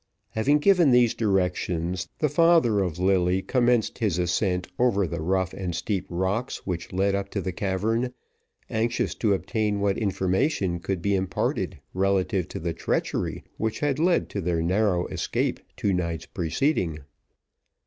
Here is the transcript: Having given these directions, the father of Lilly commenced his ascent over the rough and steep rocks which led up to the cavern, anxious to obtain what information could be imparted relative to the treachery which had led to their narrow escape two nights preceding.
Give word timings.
Having 0.29 0.57
given 0.57 0.89
these 0.89 1.13
directions, 1.13 2.09
the 2.17 2.27
father 2.27 2.79
of 2.79 2.97
Lilly 2.97 3.43
commenced 3.43 3.99
his 3.99 4.17
ascent 4.17 4.67
over 4.79 5.05
the 5.05 5.21
rough 5.21 5.53
and 5.53 5.75
steep 5.75 6.07
rocks 6.09 6.65
which 6.65 6.91
led 6.91 7.13
up 7.13 7.29
to 7.29 7.39
the 7.39 7.51
cavern, 7.51 8.11
anxious 8.67 9.13
to 9.13 9.35
obtain 9.35 9.79
what 9.79 9.99
information 9.99 10.79
could 10.79 11.03
be 11.03 11.13
imparted 11.13 11.77
relative 11.93 12.47
to 12.47 12.59
the 12.59 12.73
treachery 12.73 13.43
which 13.57 13.81
had 13.81 13.99
led 13.99 14.27
to 14.29 14.41
their 14.41 14.63
narrow 14.63 15.05
escape 15.09 15.59
two 15.77 15.93
nights 15.93 16.25
preceding. 16.25 17.01